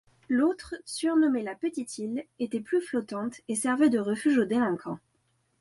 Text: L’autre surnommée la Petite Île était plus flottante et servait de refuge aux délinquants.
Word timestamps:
L’autre 0.29 0.73
surnommée 0.83 1.43
la 1.43 1.53
Petite 1.53 1.99
Île 1.99 2.25
était 2.39 2.59
plus 2.59 2.81
flottante 2.81 3.39
et 3.47 3.53
servait 3.55 3.91
de 3.91 3.99
refuge 3.99 4.39
aux 4.39 4.45
délinquants. 4.45 4.97